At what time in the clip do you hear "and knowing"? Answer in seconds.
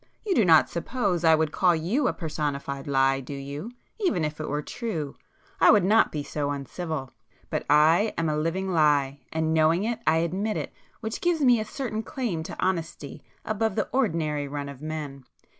9.31-9.83